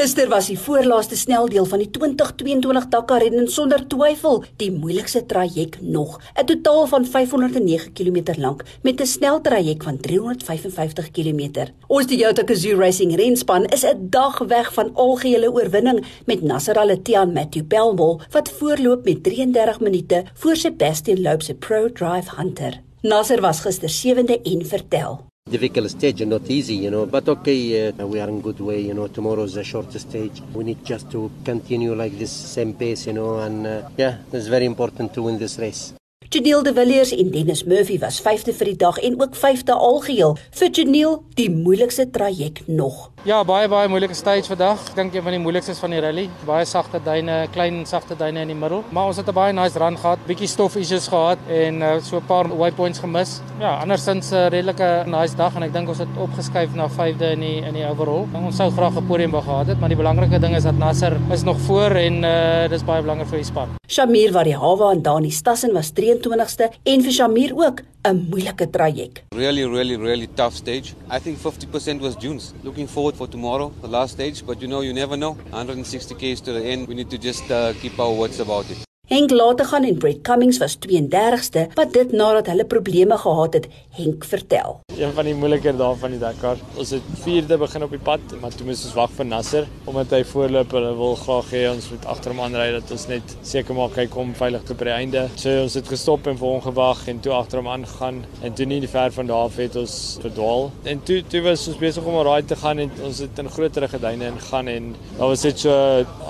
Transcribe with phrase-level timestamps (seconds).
[0.00, 5.82] Gister was die voorlaaste sneldeel van die 2022 Dakar en sonder twyfel die moeilikste traject
[5.84, 6.14] nog.
[6.40, 11.68] 'n Totaal van 509 km lank met 'n sneltraject van 355 km.
[11.86, 17.32] Ons Toyota Gazoo Racing renspan is 'n dag weg van algehele oorwinning met Nasser Al-Attiyah
[17.32, 22.80] Matthew Pelmol wat voorloop met 33 minute voor Sebastian Loeb se Pro Drive Hunter.
[23.02, 27.06] Nasser was gister 7de en vertel difficult stage and not easy, you know.
[27.06, 29.08] But okay, uh, we are in good way, you know.
[29.08, 30.42] Tomorrow is a short stage.
[30.54, 33.38] We need just to continue like this same pace, you know.
[33.38, 35.92] And uh, yeah, it's very important to win this race.
[36.32, 40.36] Janiel de Villiers en Dennis Murphy was 5de vir die dag en ook 5de algeheel.
[40.54, 43.08] Vir Janiel die moeilikste traject nog.
[43.26, 44.80] Ja, baie baie moeilike stage vandag.
[44.88, 46.22] Ek dink een van die moeilikste van die rally.
[46.48, 48.84] Baie sagte duine, klein sagte duine in die middel.
[48.94, 50.18] Maar ons het 'n baie nice run gehad.
[50.26, 53.40] Bietjie stof issues gehad en uh, so 'n paar waypoints gemis.
[53.58, 57.32] Ja, andersins 'n uh, redelike nice dag en ek dink ons het opgeskuif na 5de
[57.32, 58.26] in die in die overall.
[58.32, 61.16] Ons sou graag 'n podium wou gehad het, maar die belangrike ding is dat Nasser
[61.32, 63.68] is nog voor en uh, dis baie belangrik vir die span.
[63.88, 69.22] Shamir Varihawa en Dani Stassen was 3 23ste en vir Shamir ook 'n moeilike traject.
[69.34, 70.94] Really really really tough stage.
[71.10, 72.52] I think 50% was June's.
[72.62, 75.36] Looking forward for tomorrow, the last stage, but you know you never know.
[75.50, 76.88] 160 k's to the end.
[76.88, 78.89] We need to just uh, keep our wits about it.
[79.10, 83.64] Henk later gaan en Brett Cummings was 32ste, wat dit nadat hulle probleme gehad het,
[83.96, 84.76] Henk vertel.
[84.94, 86.60] Een van die moeiliker dae van die Dakar.
[86.78, 90.14] Ons het 4de begin op die pad, maar toe moes ons wag vir Nasser omdat
[90.14, 90.76] hy voorloop.
[90.78, 94.04] Hulle wil graag hê ons moet agter hom aanry dat ons net seker maak hy
[94.12, 95.24] kom veilig tot by die einde.
[95.42, 98.68] So ons het gestop en vir hom gewag en toe agter hom aangegaan en toe
[98.70, 100.70] nie ver van daar af het ons verdwaal.
[100.86, 103.50] En toe toe was ons besig om 'n raai te gaan en ons het in
[103.50, 105.74] groter geduine ingaan en daar was dit so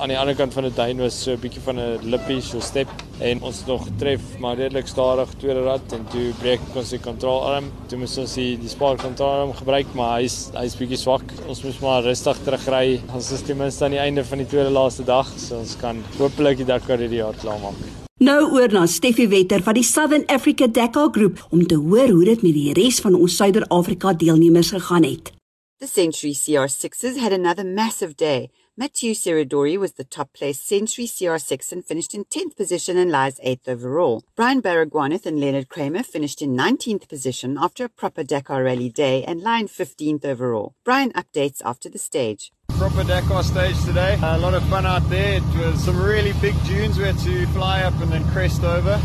[0.01, 2.70] aan die ander kant van die duin was so 'n bietjie van 'n lippie so
[2.71, 2.91] step
[3.21, 7.03] en ons het nog getref maar redelik stadig tweede rad en toe breek ons die
[7.05, 11.65] kontrolearm toe moes ons die, die spaar kontrolearm gebruik maar hy's hy's bietjie swak ons
[11.67, 15.07] moes maar rustig terugry ons is ten minste aan die einde van die tweede laaste
[15.09, 17.89] dag so ons kan hopelik die Dakar hierdie jaar klaarmaak
[18.21, 22.25] Nou oor na Steffi Wetter van die Southern Africa Dakar Groep om te hoor hoe
[22.29, 25.30] dit met die res van ons Suider-Afrika deelnemers gegaan het.
[25.80, 28.51] The Century CR6s had another massive day.
[28.80, 33.39] Mathieu Seradori was the top placed Century CR6 and finished in 10th position and lies
[33.41, 34.24] 8th overall.
[34.36, 39.23] Brian Baragwanath and Leonard Kramer finished in 19th position after a proper Dakar rally day
[39.23, 40.73] and lying 15th overall.
[40.83, 42.52] Brian updates after the stage.
[42.70, 44.18] Proper Dakar stage today.
[44.23, 45.36] A lot of fun out there.
[45.36, 48.98] It was some really big dunes we had to fly up and then crest over.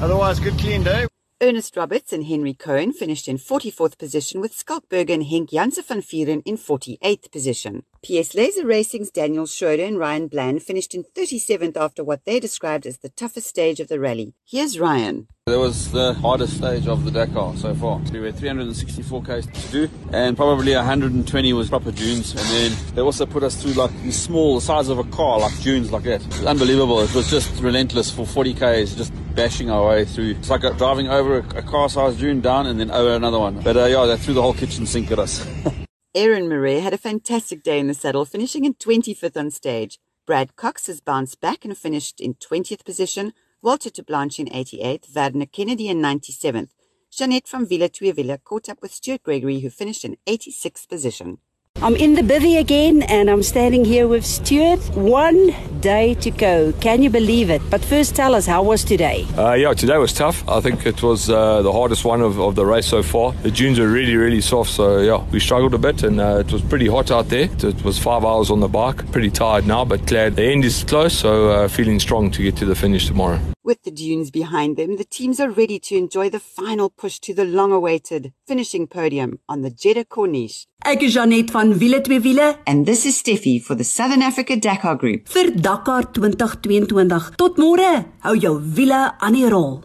[0.00, 1.08] Otherwise, good clean day.
[1.42, 6.00] Ernest Roberts and Henry Cohen finished in 44th position with Skalkberger and Henk Janse van
[6.00, 7.82] Vieren in 48th position.
[8.06, 12.86] PS Laser Racing's Daniel Schroeder and Ryan Bland finished in 37th after what they described
[12.86, 14.32] as the toughest stage of the rally.
[14.48, 15.26] Here's Ryan.
[15.48, 17.98] It was the hardest stage of the Dakar so far.
[18.12, 22.30] We were 364 k's to do, and probably 120 was proper dunes.
[22.30, 25.60] And then they also put us through like small, the size of a car, like
[25.62, 26.22] dunes like that.
[26.46, 27.00] Unbelievable.
[27.00, 30.36] It was just relentless for 40 k's, just bashing our way through.
[30.38, 33.58] It's like driving over a, a car-sized dune down and then over another one.
[33.62, 35.44] But uh, yeah, they threw the whole kitchen sink at us.
[36.16, 39.98] Aaron Murray had a fantastic day in the saddle, finishing in 25th on stage.
[40.24, 43.34] Brad Cox has bounced back and finished in 20th position.
[43.60, 46.70] Walter to Blanche in 88th, Verdner Kennedy in 97th.
[47.12, 51.36] Jeanette from Villa Tuivilla caught up with Stuart Gregory, who finished in 86th position.
[51.82, 54.80] I'm in the bivvy again and I'm standing here with Stuart.
[54.96, 56.72] One day to go.
[56.80, 57.60] Can you believe it?
[57.68, 59.26] But first, tell us, how was today?
[59.36, 60.42] Uh, yeah, today was tough.
[60.48, 63.32] I think it was uh, the hardest one of, of the race so far.
[63.42, 64.70] The dunes are really, really soft.
[64.70, 67.48] So, yeah, we struggled a bit and uh, it was pretty hot out there.
[67.62, 69.12] It was five hours on the bike.
[69.12, 71.12] Pretty tired now, but glad the end is close.
[71.12, 73.38] So, uh, feeling strong to get to the finish tomorrow.
[73.66, 77.34] With the dunes behind them, the teams are ready to enjoy the final push to
[77.34, 80.66] the long awaited finishing podium on the Jeddah Corniche.
[80.84, 84.54] Ek is Janet van Wiele twee Wiele and this is Steffi for the Southern Africa
[84.54, 85.26] Dakar Group.
[85.26, 87.34] Vir Dakar 2022.
[87.36, 88.06] Tot môre.
[88.22, 89.82] Hou jou wiele aan die rol.